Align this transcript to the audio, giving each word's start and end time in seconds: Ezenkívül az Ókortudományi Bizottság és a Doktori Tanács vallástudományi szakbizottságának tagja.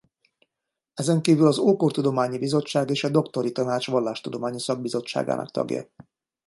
Ezenkívül 0.93 1.47
az 1.47 1.57
Ókortudományi 1.57 2.37
Bizottság 2.39 2.89
és 2.89 3.03
a 3.03 3.09
Doktori 3.09 3.51
Tanács 3.51 3.87
vallástudományi 3.87 4.59
szakbizottságának 4.59 5.51
tagja. 5.51 5.87